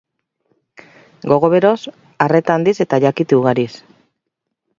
[1.31, 1.73] Gogo beroz,
[2.27, 3.69] arreta handiz eta jakite ugariz.